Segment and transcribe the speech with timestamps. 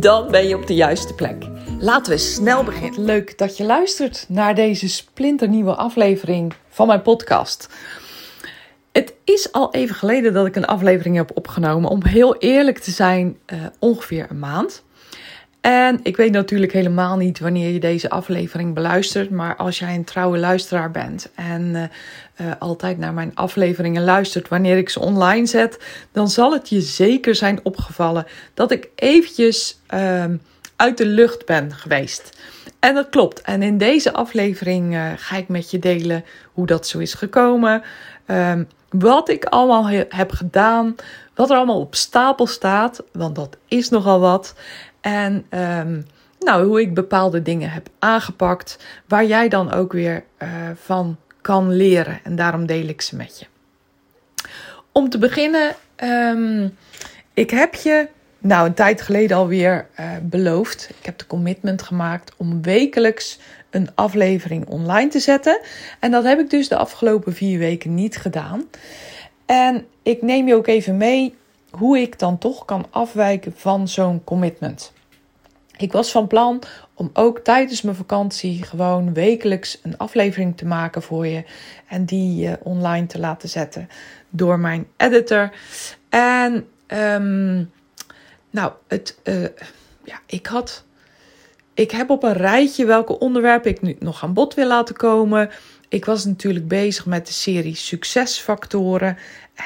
[0.00, 1.44] Dan ben je op de juiste plek.
[1.78, 3.04] Laten we snel beginnen.
[3.04, 7.68] Leuk dat je luistert naar deze splinternieuwe aflevering van mijn podcast.
[8.92, 11.90] Het is al even geleden dat ik een aflevering heb opgenomen.
[11.90, 14.84] Om heel eerlijk te zijn, uh, ongeveer een maand.
[15.60, 19.30] En ik weet natuurlijk helemaal niet wanneer je deze aflevering beluistert.
[19.30, 21.82] Maar als jij een trouwe luisteraar bent en uh,
[22.40, 25.78] uh, altijd naar mijn afleveringen luistert wanneer ik ze online zet,
[26.12, 30.24] dan zal het je zeker zijn opgevallen dat ik eventjes uh,
[30.76, 32.30] uit de lucht ben geweest.
[32.78, 33.40] En dat klopt.
[33.40, 37.82] En in deze aflevering uh, ga ik met je delen hoe dat zo is gekomen.
[38.26, 40.94] Ehm, wat ik allemaal he heb gedaan.
[41.34, 43.02] Wat er allemaal op stapel staat.
[43.12, 44.54] Want dat is nogal wat.
[45.00, 46.06] En um,
[46.38, 48.78] nou, hoe ik bepaalde dingen heb aangepakt.
[49.08, 52.20] Waar jij dan ook weer uh, van kan leren.
[52.22, 53.46] En daarom deel ik ze met je.
[54.92, 56.76] Om te beginnen, um,
[57.34, 60.88] ik heb je nou een tijd geleden alweer uh, beloofd.
[60.98, 63.38] Ik heb de commitment gemaakt om wekelijks
[63.70, 65.60] een aflevering online te zetten.
[66.00, 68.64] En dat heb ik dus de afgelopen vier weken niet gedaan.
[69.46, 71.34] En ik neem je ook even mee
[71.70, 74.92] hoe ik dan toch kan afwijken van zo'n commitment.
[75.76, 76.62] Ik was van plan
[76.94, 81.44] om ook tijdens mijn vakantie gewoon wekelijks een aflevering te maken voor je
[81.88, 83.88] en die online te laten zetten
[84.30, 85.50] door mijn editor.
[86.08, 87.70] En um,
[88.50, 89.42] nou, het, uh,
[90.04, 90.84] ja, ik had,
[91.74, 95.50] ik heb op een rijtje welke onderwerpen ik nu nog aan bod wil laten komen.
[95.88, 99.18] Ik was natuurlijk bezig met de serie succesfactoren.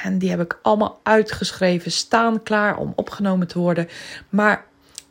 [0.05, 3.89] En die heb ik allemaal uitgeschreven, staan klaar om opgenomen te worden.
[4.29, 4.67] Maar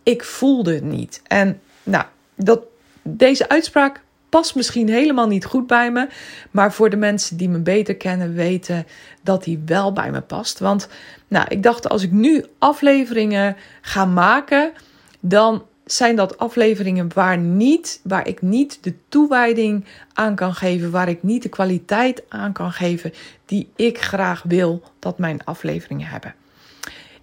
[0.07, 1.21] ik voelde het niet.
[1.27, 2.61] En nou, dat,
[3.01, 6.07] deze uitspraak past misschien helemaal niet goed bij me.
[6.51, 8.85] Maar voor de mensen die me beter kennen, weten
[9.21, 10.59] dat die wel bij me past.
[10.59, 10.87] Want
[11.27, 14.71] nou, ik dacht, als ik nu afleveringen ga maken,
[15.19, 21.09] dan zijn dat afleveringen waar, niet, waar ik niet de toewijding aan kan geven, waar
[21.09, 23.13] ik niet de kwaliteit aan kan geven
[23.45, 26.33] die ik graag wil dat mijn afleveringen hebben.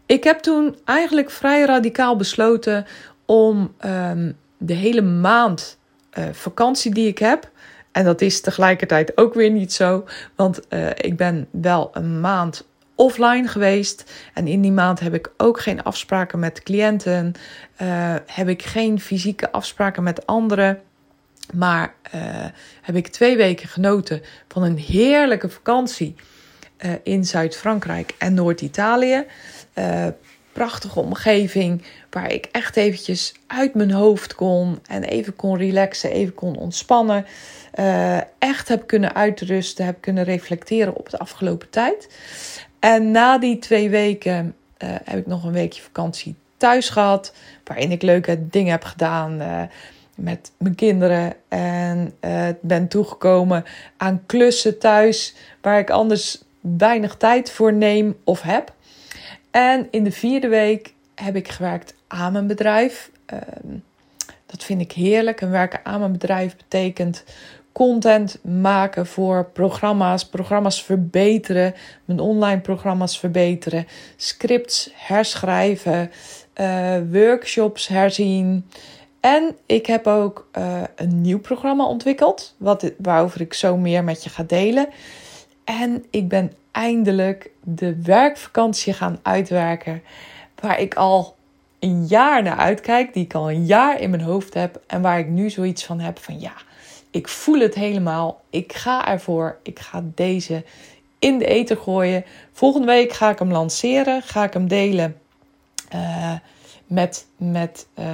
[0.07, 2.87] Ik heb toen eigenlijk vrij radicaal besloten
[3.27, 5.79] om um, de hele maand
[6.19, 7.51] uh, vakantie die ik heb.
[7.93, 10.05] En dat is tegelijkertijd ook weer niet zo.
[10.37, 14.13] Want uh, ik ben wel een maand offline geweest.
[14.35, 17.33] En in die maand heb ik ook geen afspraken met cliënten.
[17.83, 20.81] Uh, heb ik geen fysieke afspraken met anderen.
[21.55, 21.95] Maar
[22.81, 26.15] heb ik twee weken genoten van een heerlijke vakantie
[27.03, 29.25] in Zuid-Frankrijk en Noord-Italië
[30.55, 36.35] prachtige omgeving waar ik echt eventjes uit mijn hoofd kon en even kon relaxen, even
[36.35, 37.27] kon ontspannen.
[37.79, 42.09] Uh, echt heb kunnen uitrusten, heb kunnen reflecteren op de afgelopen tijd.
[42.79, 44.55] En na die twee weken
[45.05, 49.43] heb ik nog een weekje vakantie thuis gehad, waarin ik leuke dingen heb gedaan.
[50.17, 52.15] Met mijn kinderen en
[52.61, 53.65] ben toegekomen
[53.97, 56.44] aan klussen thuis waar ik anders
[56.77, 58.73] weinig tijd voor neem of heb.
[59.51, 63.11] En in de vierde week heb ik gewerkt aan mijn bedrijf.
[63.33, 63.83] Um,
[64.47, 65.41] dat vind ik heerlijk.
[65.41, 67.25] En werken aan mijn bedrijf betekent
[67.73, 71.75] content maken voor programma's, programma's verbeteren,
[72.05, 73.87] mijn online programma's verbeteren,
[74.17, 76.11] scripts herschrijven,
[76.61, 78.69] uh, workshops herzien.
[79.21, 84.25] En ik heb ook uh, een nieuw programma ontwikkeld, wat, waarover ik zo meer met
[84.25, 84.89] je ga delen.
[85.65, 90.03] En ik ben eindelijk de werkvakantie gaan uitwerken.
[90.61, 91.37] Waar ik al
[91.79, 94.83] een jaar naar uitkijk, die ik al een jaar in mijn hoofd heb.
[94.87, 96.53] En waar ik nu zoiets van heb van ja,
[97.11, 98.41] ik voel het helemaal.
[98.51, 99.59] Ik ga ervoor.
[99.63, 100.65] Ik ga deze
[101.19, 102.25] in de eten gooien.
[102.53, 104.23] Volgende week ga ik hem lanceren.
[104.23, 105.21] Ga ik hem delen
[105.95, 106.33] uh,
[106.87, 108.07] met, met uh,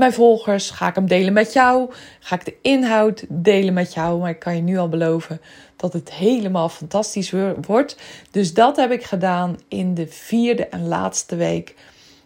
[0.00, 0.70] mijn volgers.
[0.70, 1.92] Ga ik hem delen met jou.
[2.20, 4.20] Ga ik de inhoud delen met jou.
[4.20, 5.40] Maar ik kan je nu al beloven
[5.76, 7.34] dat het helemaal fantastisch
[7.66, 7.96] wordt.
[8.30, 11.74] Dus dat heb ik gedaan in de vierde en laatste week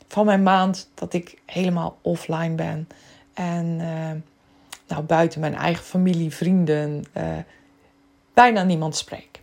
[0.09, 2.89] van mijn maand dat ik helemaal offline ben.
[3.35, 4.11] En uh,
[4.89, 7.25] nou, buiten mijn eigen familie, vrienden, uh,
[8.35, 9.41] bijna niemand spreek.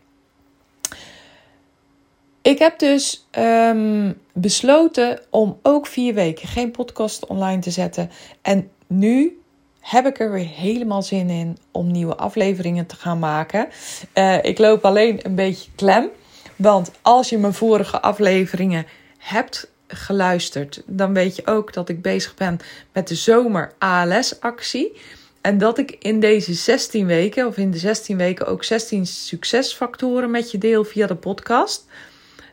[2.41, 8.11] Ik heb dus ehm, besloten om ook vier weken geen podcast online te zetten.
[8.41, 9.41] En nu
[9.79, 13.67] heb ik er weer helemaal zin in om nieuwe afleveringen te gaan maken.
[14.13, 16.09] Uh, ik loop alleen een beetje klem.
[16.55, 18.85] Want als je mijn vorige afleveringen
[19.17, 22.59] hebt geluisterd, dan weet je ook dat ik bezig ben
[22.93, 24.99] met de zomer ALS-actie.
[25.41, 30.31] En dat ik in deze 16 weken, of in de 16 weken, ook 16 succesfactoren
[30.31, 31.85] met je deel via de podcast.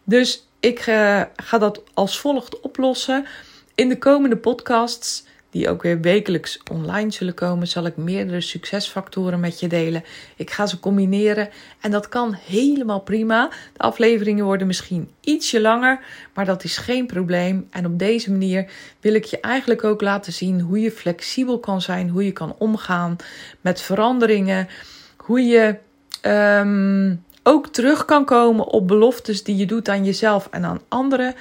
[0.08, 3.26] Dus ik uh, ga dat als volgt oplossen.
[3.74, 9.40] In de komende podcasts die ook weer wekelijks online zullen komen, zal ik meerdere succesfactoren
[9.40, 10.04] met je delen.
[10.36, 11.48] Ik ga ze combineren
[11.80, 13.50] en dat kan helemaal prima.
[13.72, 16.00] De afleveringen worden misschien ietsje langer,
[16.34, 17.68] maar dat is geen probleem.
[17.70, 18.70] En op deze manier
[19.00, 22.54] wil ik je eigenlijk ook laten zien hoe je flexibel kan zijn, hoe je kan
[22.58, 23.16] omgaan
[23.60, 24.68] met veranderingen,
[25.16, 25.76] hoe je
[26.20, 27.14] ehm,
[27.48, 31.34] ook terug kan komen op beloftes die je doet aan jezelf en aan anderen.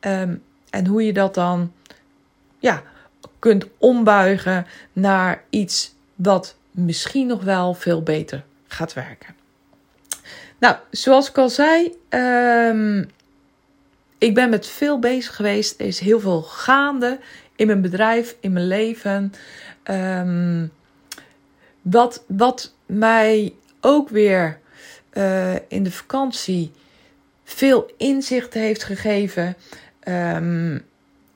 [0.00, 0.34] Ehm,
[0.70, 1.72] en hoe je dat dan
[2.58, 2.82] ja,
[3.38, 9.34] kunt ombuigen naar iets wat misschien nog wel veel beter gaat werken.
[10.58, 13.10] Nou, zoals ik al zei, um,
[14.18, 15.80] ik ben met veel bezig geweest.
[15.80, 17.18] Er is heel veel gaande
[17.56, 19.32] in mijn bedrijf, in mijn leven.
[19.90, 20.72] Um,
[21.82, 24.58] wat, wat mij ook weer
[25.18, 26.70] uh, in de vakantie
[27.44, 29.56] veel inzicht heeft gegeven.
[30.08, 30.86] Um,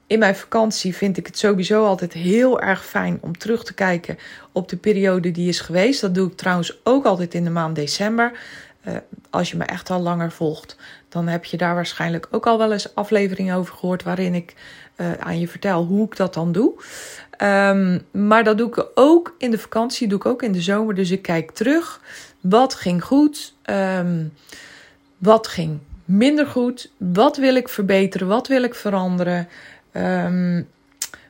[0.06, 4.18] in mijn vakantie vind ik het sowieso altijd heel erg fijn om terug te kijken
[4.52, 6.00] op de periode die is geweest.
[6.00, 8.32] Dat doe ik trouwens ook altijd in de maand december.
[8.88, 8.96] Uh,
[9.30, 10.76] als je me echt al langer volgt,
[11.08, 14.54] dan heb je daar waarschijnlijk ook al wel eens afleveringen over gehoord waarin ik
[14.96, 16.72] uh, aan je vertel hoe ik dat dan doe.
[17.42, 20.94] Um, maar dat doe ik ook in de vakantie, doe ik ook in de zomer.
[20.94, 22.00] Dus ik kijk terug.
[22.42, 23.54] Wat ging goed?
[23.64, 24.32] Um,
[25.18, 26.90] wat ging minder goed?
[26.96, 28.26] Wat wil ik verbeteren?
[28.26, 29.48] Wat wil ik veranderen?
[29.92, 30.68] Um,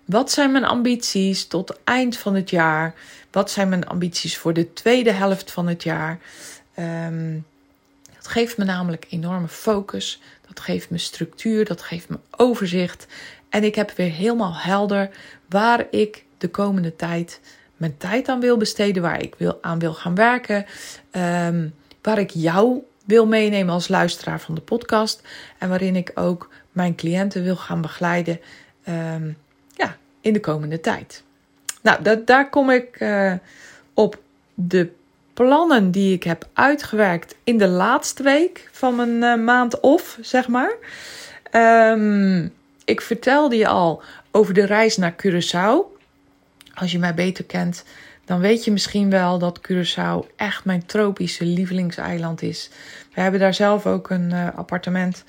[0.04, 2.94] wat zijn mijn ambities tot eind van het jaar?
[3.30, 6.18] Wat zijn mijn ambities voor de tweede helft van het jaar?
[6.78, 7.44] Um,
[8.14, 10.20] dat geeft me namelijk enorme focus.
[10.48, 11.64] Dat geeft me structuur.
[11.64, 13.06] Dat geeft me overzicht.
[13.48, 15.10] En ik heb weer helemaal helder
[15.48, 17.40] waar ik de komende tijd
[17.82, 19.02] mijn tijd aan wil besteden.
[19.02, 20.66] Waar ik wil, aan wil gaan werken.
[21.46, 25.22] Um, waar ik jou wil meenemen als luisteraar van de podcast.
[25.58, 28.40] En waarin ik ook mijn cliënten wil gaan begeleiden
[28.88, 29.36] um,
[29.74, 31.22] ja, in de komende tijd.
[31.82, 33.32] Nou, dat, daar kom ik uh,
[33.94, 34.18] op
[34.54, 34.90] de
[35.34, 40.48] plannen die ik heb uitgewerkt in de laatste week van mijn uh, maand off, zeg
[40.48, 40.74] maar.
[41.92, 42.52] Um,
[42.84, 45.91] ik vertelde je al over de reis naar Curaçao.
[46.74, 47.84] Als je mij beter kent,
[48.24, 52.70] dan weet je misschien wel dat Curaçao echt mijn tropische lievelingseiland is.
[53.14, 55.24] We hebben daar zelf ook een uh, appartement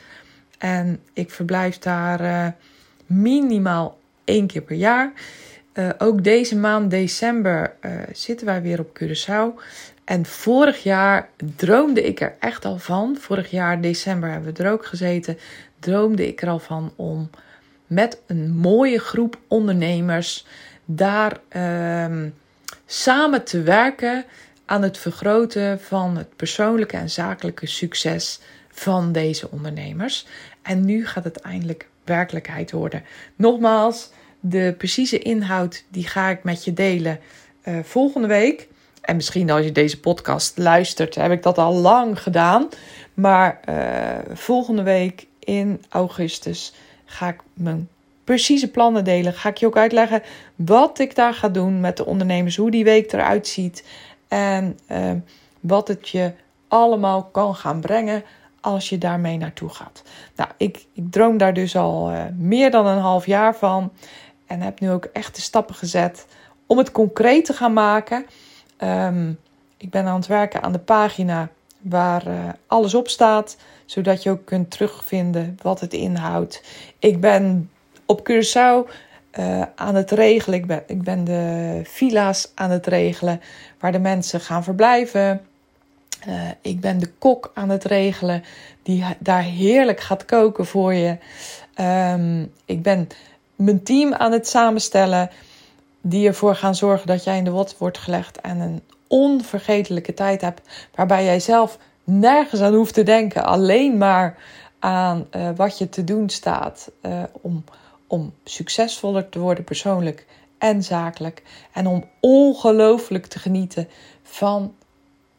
[0.58, 2.48] en ik verblijf daar uh,
[3.06, 5.12] minimaal één keer per jaar.
[5.74, 7.76] Uh, ook deze maand december
[8.12, 9.64] zitten wij weer op Curaçao.
[10.04, 13.18] En vorig jaar droomde ik er echt al van.
[13.20, 15.38] Vorig jaar december hebben we er ook gezeten.
[15.80, 17.30] Droomde ik er al van om
[17.88, 20.46] met een mooie groep ondernemers
[20.86, 22.28] daar uh,
[22.86, 24.26] samen te werken
[24.66, 28.40] aan het vergroten van het persoonlijke en zakelijke succes
[28.70, 30.28] van deze ondernemers.
[30.62, 33.04] En nu gaat het eindelijk werkelijkheid worden.
[33.36, 34.10] Nogmaals,
[34.40, 37.20] de precieze inhoud die ga ik met je delen
[37.64, 38.68] uh, volgende week.
[39.02, 42.70] En misschien als je deze podcast luistert, heb ik dat al lang gedaan.
[43.14, 46.74] Maar uh, volgende week in augustus
[47.06, 47.90] ga ik mijn
[48.24, 49.34] precieze plannen delen.
[49.34, 50.22] Ga ik je ook uitleggen
[50.56, 53.86] wat ik daar ga doen met de ondernemers, hoe die week eruit ziet
[54.28, 55.12] en uh,
[55.60, 56.34] wat het je
[56.68, 58.24] allemaal kan gaan brengen
[58.62, 60.04] als je daarmee naartoe gaat.
[60.36, 63.92] Nou, ik, ik droom daar dus al uh, meer dan een half jaar van.
[64.48, 66.26] En heb nu ook echt de stappen gezet
[66.66, 68.26] om het concreet te gaan maken.
[68.78, 69.40] Um,
[69.78, 71.50] ik ben aan het werken aan de pagina
[71.82, 73.58] waar uh, alles op staat.
[73.86, 76.64] Zodat je ook kunt terugvinden wat het inhoudt.
[77.00, 77.70] Ik ben
[78.14, 78.92] op Curaçao
[79.40, 80.60] uh, aan het regelen.
[80.60, 83.42] Ik ben, ik ben de villa's aan het regelen
[83.80, 85.42] waar de mensen gaan verblijven.
[86.28, 88.44] Uh, ik ben de kok aan het regelen
[88.84, 91.18] die daar heerlijk gaat koken voor je.
[92.16, 93.08] Um, ik ben
[93.56, 95.30] mijn team aan het samenstellen
[96.02, 100.42] die ervoor gaan zorgen dat jij in de wat wordt gelegd en een onvergetelijke tijd
[100.42, 100.62] hebt
[100.96, 104.38] waarbij jij zelf nergens aan hoeft te denken, alleen maar
[104.80, 107.64] aan uh, wat je te doen staat uh, om,
[108.08, 110.26] om succesvoller te worden persoonlijk
[110.58, 111.44] en zakelijk
[111.74, 113.88] en om ongelooflijk te genieten
[114.24, 114.74] van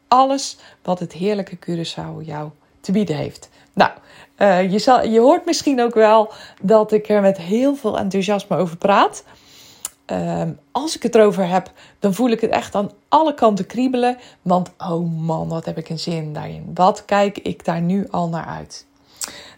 [0.07, 3.49] alles wat het heerlijke Curaçao jou te bieden heeft.
[3.73, 3.91] Nou,
[4.37, 6.31] uh, je, zal, je hoort misschien ook wel
[6.61, 9.23] dat ik er met heel veel enthousiasme over praat.
[10.11, 10.41] Uh,
[10.71, 14.17] als ik het erover heb, dan voel ik het echt aan alle kanten kriebelen.
[14.41, 16.71] Want oh man, wat heb ik een zin daarin.
[16.73, 18.85] Wat kijk ik daar nu al naar uit.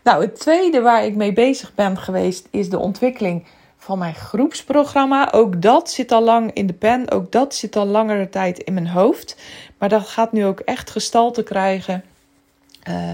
[0.08, 3.46] Nou, het tweede waar ik mee bezig ben geweest is de ontwikkeling
[3.78, 5.32] van mijn groepsprogramma.
[5.32, 7.12] Ook dat zit al lang in de pen.
[7.12, 9.38] Ook dat zit al langere tijd in mijn hoofd.
[9.78, 12.04] Maar dat gaat nu ook echt gestalte krijgen.
[12.90, 13.12] Uh,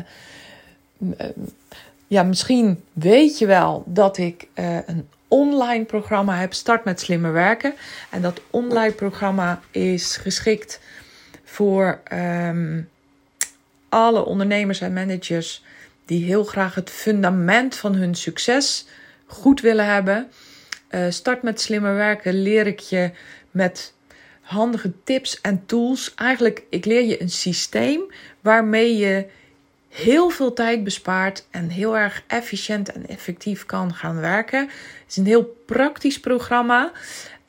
[2.07, 6.53] ja, misschien weet je wel dat ik uh, een online programma heb.
[6.53, 7.73] Start met slimmer werken.
[8.09, 10.79] En dat online programma is geschikt
[11.43, 12.89] voor um,
[13.89, 15.63] alle ondernemers en managers
[16.05, 18.85] die heel graag het fundament van hun succes
[19.25, 20.31] goed willen hebben.
[20.89, 23.11] Uh, start met slimmer werken leer ik je
[23.51, 23.93] met
[24.41, 26.13] handige tips en tools.
[26.15, 28.01] Eigenlijk, ik leer je een systeem
[28.41, 29.25] waarmee je
[29.89, 34.59] heel veel tijd bespaart en heel erg efficiënt en effectief kan gaan werken.
[34.59, 36.91] Het is een heel praktisch programma,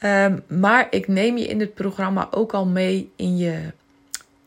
[0.00, 3.72] um, maar ik neem je in het programma ook al mee in, je,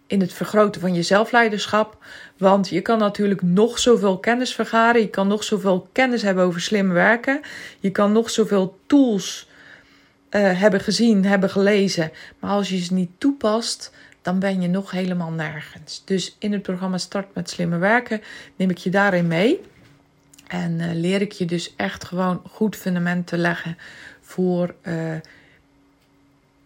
[0.08, 1.98] in het vergroten van je zelfleiderschap.
[2.38, 6.62] Want je kan natuurlijk nog zoveel kennis vergaren, je kan nog zoveel kennis hebben over
[6.62, 7.42] slim werken,
[7.80, 9.48] je kan nog zoveel tools
[10.32, 14.92] uh, hebben gezien, hebben gelezen, maar als je ze niet toepast, dan ben je nog
[14.92, 16.02] helemaal nergens.
[16.06, 18.22] Dus in het programma Start met Slimme Werken
[18.56, 19.62] neem ik je daarin mee.
[20.48, 23.78] En uh, leer ik je dus echt gewoon goed fundament te leggen
[24.22, 24.94] voor uh,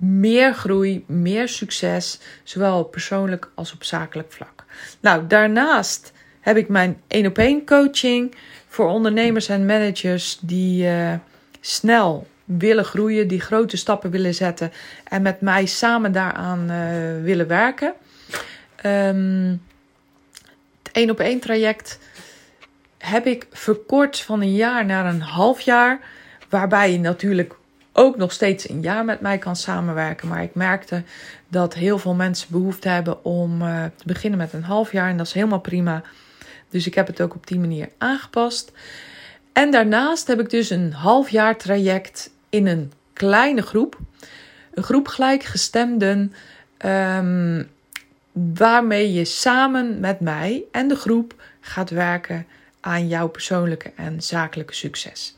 [0.02, 4.64] meer groei, meer succes, zowel op persoonlijk als op zakelijk vlak.
[5.00, 8.36] Nou, daarnaast heb ik mijn één op één coaching
[8.68, 11.14] voor ondernemers en managers die uh,
[11.60, 14.72] snel willen groeien, die grote stappen willen zetten
[15.04, 17.94] en met mij samen daaraan uh, willen werken.
[18.86, 19.62] Um,
[20.84, 22.00] het één op één traject
[22.98, 26.00] heb ik verkort van een jaar naar een half jaar,
[26.50, 27.56] waarbij je natuurlijk
[28.02, 30.28] ook nog steeds een jaar met mij kan samenwerken.
[30.28, 31.04] Maar ik merkte
[31.48, 35.18] dat heel veel mensen behoefte hebben om uh, te beginnen met een half jaar en
[35.18, 36.04] dat is helemaal prima.
[36.70, 38.72] Dus ik heb het ook op die manier aangepast.
[39.54, 44.00] En daarnaast heb ik dus een half jaar traject in een kleine groep.
[44.74, 46.34] Een groep gelijkgestemden.
[46.86, 47.70] Um,
[48.32, 52.48] waarmee je samen met mij en de groep gaat werken
[52.80, 55.36] aan jouw persoonlijke en zakelijke succes.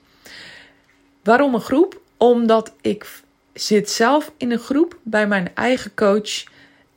[1.24, 2.02] Waarom een groep?
[2.24, 3.22] Omdat ik
[3.54, 6.44] zit zelf in een groep bij mijn eigen coach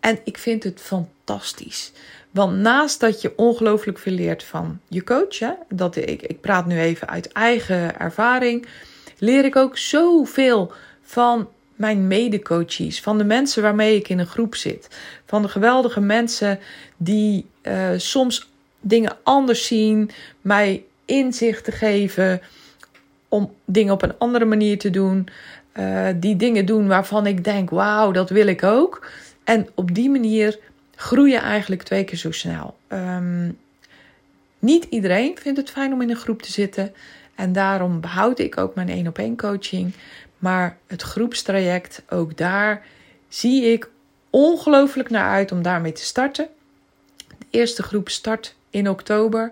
[0.00, 1.92] en ik vind het fantastisch.
[2.30, 6.66] Want naast dat je ongelooflijk veel leert van je coach, hè, dat ik, ik praat
[6.66, 8.66] nu even uit eigen ervaring,
[9.18, 14.54] leer ik ook zoveel van mijn medecoaches, van de mensen waarmee ik in een groep
[14.54, 14.88] zit,
[15.24, 16.58] van de geweldige mensen
[16.96, 22.40] die uh, soms dingen anders zien, mij inzichten geven
[23.28, 25.28] om dingen op een andere manier te doen,
[25.74, 29.10] uh, die dingen doen waarvan ik denk, wauw, dat wil ik ook.
[29.44, 30.58] En op die manier
[30.94, 32.76] groei je eigenlijk twee keer zo snel.
[32.88, 33.58] Um,
[34.58, 36.94] niet iedereen vindt het fijn om in een groep te zitten.
[37.34, 39.92] En daarom behoud ik ook mijn één op één coaching.
[40.38, 42.82] Maar het groepstraject, ook daar
[43.28, 43.90] zie ik
[44.30, 46.48] ongelooflijk naar uit om daarmee te starten.
[47.38, 49.50] De eerste groep start in oktober.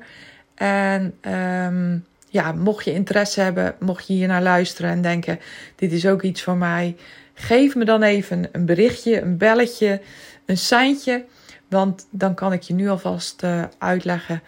[0.54, 5.40] En um, ja, mocht je interesse hebben, mocht je hier naar luisteren en denken:
[5.74, 6.96] dit is ook iets voor mij,
[7.34, 10.00] geef me dan even een berichtje, een belletje,
[10.46, 11.24] een seintje.
[11.68, 14.42] Want dan kan ik je nu alvast uh, uitleggen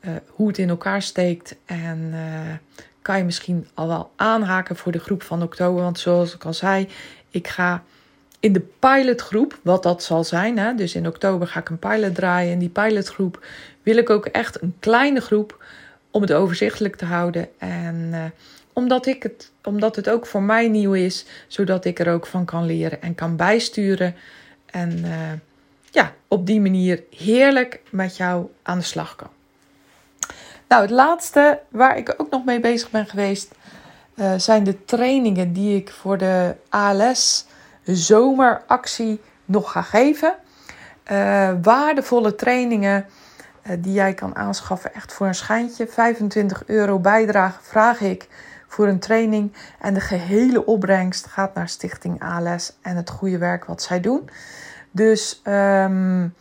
[0.00, 1.56] uh, hoe het in elkaar steekt.
[1.64, 2.54] En uh,
[3.02, 5.82] kan je misschien al wel aanhaken voor de groep van oktober.
[5.82, 6.88] Want zoals ik al zei,
[7.30, 7.82] ik ga
[8.40, 10.58] in de pilotgroep, wat dat zal zijn.
[10.58, 12.52] Hè, dus in oktober ga ik een pilot draaien.
[12.52, 13.46] In die pilotgroep
[13.82, 15.64] wil ik ook echt een kleine groep
[16.16, 17.48] om het overzichtelijk te houden.
[17.58, 18.24] En uh,
[18.72, 22.44] omdat, ik het, omdat het ook voor mij nieuw is, zodat ik er ook van
[22.44, 24.14] kan leren en kan bijsturen.
[24.66, 25.04] En
[25.90, 29.28] ja, op die manier heerlijk met jou aan de slag kan.
[30.68, 33.54] Nou, het laatste waar ik ook nog mee bezig ben geweest,
[34.14, 37.46] uh, zijn de trainingen die ik voor de ALS
[37.84, 40.34] zomeractie nog ga geven.
[41.62, 43.06] Waardevolle trainingen
[43.78, 45.86] die jij kan aanschaffen, echt voor een schijntje.
[45.86, 48.28] 25 euro bijdrage vraag ik
[48.66, 49.52] voor een training.
[49.80, 54.28] En de gehele opbrengst gaat naar Stichting ALS en het goede werk wat zij doen.
[54.90, 56.34] Dus um,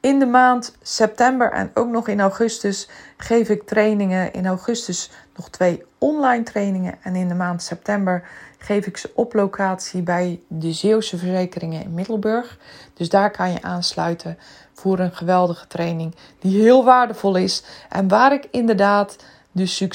[0.00, 4.32] in de maand september en ook nog in augustus geef ik trainingen.
[4.32, 6.94] In augustus nog twee online trainingen.
[7.02, 8.22] En in de maand september
[8.58, 12.58] geef ik ze op locatie bij de Zeeuwse Verzekeringen in Middelburg.
[12.94, 14.38] Dus daar kan je aansluiten
[14.72, 17.62] voor een geweldige training die heel waardevol is.
[17.88, 19.16] En waar ik inderdaad
[19.52, 19.88] de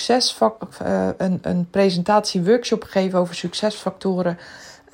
[0.81, 4.37] uh, een, een presentatie workshop geef over succesfactoren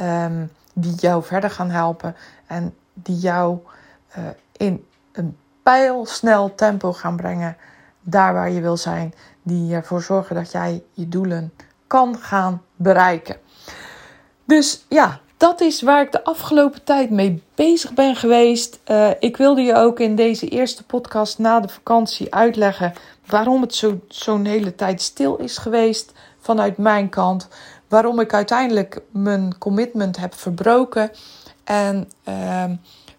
[0.01, 2.15] um, die jou verder gaan helpen
[2.47, 3.59] en die jou
[4.17, 4.23] uh,
[4.57, 7.57] in een pijlsnel tempo gaan brengen
[8.01, 11.53] daar waar je wil zijn, die ervoor zorgen dat jij je doelen
[11.87, 13.35] kan gaan bereiken.
[14.49, 18.79] Dus ja, dat is waar ik de afgelopen tijd mee bezig ben geweest.
[18.87, 22.93] Uh, ik wilde je ook in deze eerste podcast na de vakantie uitleggen
[23.25, 27.47] waarom het zo'n zo hele tijd stil is geweest vanuit mijn kant.
[27.87, 31.11] Waarom ik uiteindelijk mijn commitment heb verbroken.
[31.63, 32.63] En uh,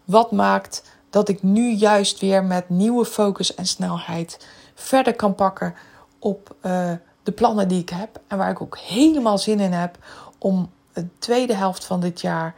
[0.04, 5.74] wat maakt dat ik nu juist weer met nieuwe focus en snelheid verder kan pakken
[6.18, 6.90] op uh,
[7.22, 8.20] de plannen die ik heb.
[8.26, 9.98] En waar ik ook helemaal zin in heb
[10.38, 12.54] om de tweede helft van dit jaar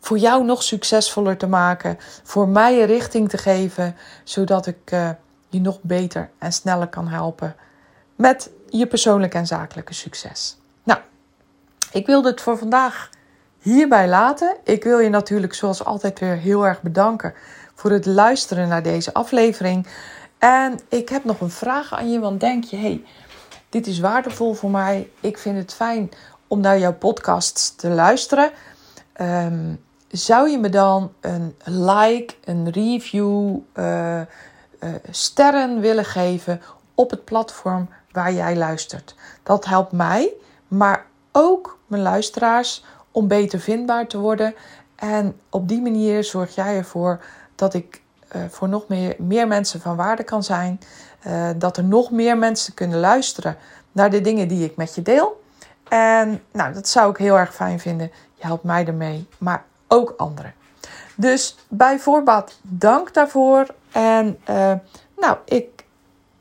[0.00, 1.98] voor jou nog succesvoller te maken.
[2.22, 5.10] Voor mij een richting te geven, zodat ik uh,
[5.48, 7.56] je nog beter en sneller kan helpen
[8.16, 10.56] met je persoonlijke en zakelijke succes.
[10.82, 11.00] Nou,
[11.92, 13.10] ik wilde het voor vandaag
[13.58, 14.56] hierbij laten.
[14.64, 17.34] Ik wil je natuurlijk zoals altijd weer heel erg bedanken
[17.74, 19.86] voor het luisteren naar deze aflevering.
[20.38, 23.04] En ik heb nog een vraag aan je, want denk je, hey,
[23.68, 25.10] dit is waardevol voor mij.
[25.20, 26.10] Ik vind het fijn
[26.50, 28.50] om naar jouw podcasts te luisteren.
[29.20, 34.24] Um, zou je me dan een like, een review, uh, uh,
[35.10, 36.60] sterren willen geven
[36.94, 39.14] op het platform waar jij luistert?
[39.42, 40.32] Dat helpt mij,
[40.68, 44.54] maar ook mijn luisteraars om beter vindbaar te worden.
[44.96, 48.02] En op die manier zorg jij ervoor dat ik
[48.36, 50.80] uh, voor nog meer, meer mensen van waarde kan zijn.
[51.56, 53.56] Dat er nog meer mensen kunnen luisteren
[53.92, 55.39] naar de dingen die ik met je deel.
[55.90, 58.10] En nou, dat zou ik heel erg fijn vinden.
[58.34, 60.54] Je helpt mij ermee, maar ook anderen.
[61.14, 63.66] Dus bij voorbaat dank daarvoor.
[63.92, 64.72] En uh,
[65.16, 65.84] nou, ik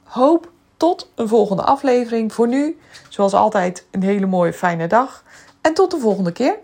[0.04, 2.34] hoop tot een volgende aflevering.
[2.34, 2.80] Voor nu,
[3.10, 5.24] zoals altijd, een hele mooie fijne dag.
[5.62, 6.56] En tot de volgende keer.